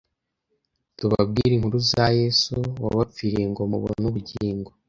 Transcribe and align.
tubabwire 0.97 1.53
inkuru 1.55 1.77
za 1.91 2.05
Yesu 2.19 2.55
wabapfiriye 2.83 3.45
ngo 3.51 3.61
mubone 3.71 4.05
ubugingo." 4.11 4.69